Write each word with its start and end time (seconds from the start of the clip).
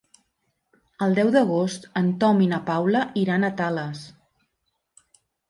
El 1.05 1.11
deu 1.19 1.29
d'agost 1.35 1.85
en 2.01 2.09
Tom 2.23 2.41
i 2.47 2.49
na 2.55 2.59
Paula 2.71 3.03
iran 3.27 3.47
a 3.47 3.53
Tales. 3.61 4.03